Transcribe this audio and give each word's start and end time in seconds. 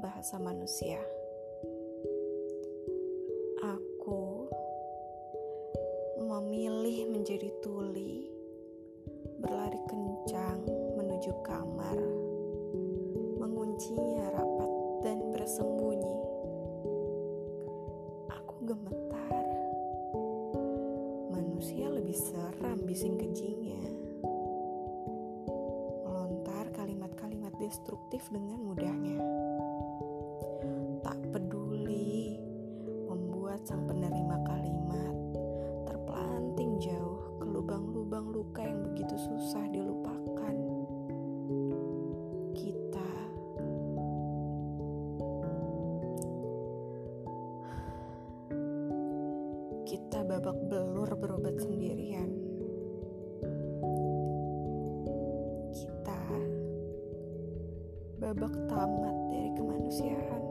bahasa 0.00 0.40
manusia. 0.40 0.96
Aku 3.60 4.48
memilih 6.16 7.12
menjadi 7.12 7.52
tuli, 7.60 8.26
berlari 9.38 9.76
kencang 9.84 10.64
menuju 10.96 11.30
kamar, 11.44 12.00
menguncinya 13.38 14.32
rapat 14.32 14.70
dan 15.04 15.18
bersembunyi. 15.36 16.18
Aku 18.32 18.54
gemetar. 18.64 19.46
Manusia 21.28 21.92
lebih 21.92 22.16
seram 22.16 22.80
bising 22.88 23.20
kejinya. 23.20 23.69
Destruktif 27.70 28.26
dengan 28.34 28.58
mudahnya. 28.66 29.22
Tak 31.06 31.22
peduli 31.30 32.34
membuat 33.06 33.62
sang 33.62 33.86
penerima 33.86 34.42
kalimat 34.42 35.14
terpelanting 35.86 36.82
jauh 36.82 37.38
ke 37.38 37.46
lubang-lubang 37.46 38.34
luka 38.34 38.66
yang 38.66 38.82
begitu 38.90 39.14
susah 39.14 39.62
dilupakan. 39.70 40.54
Kita 42.58 43.10
kita 49.86 50.26
babak 50.26 50.58
belur 50.66 51.10
berobat 51.14 51.54
babak 58.30 58.54
tamat 58.70 59.16
dari 59.26 59.50
kemanusiaan. 59.58 60.49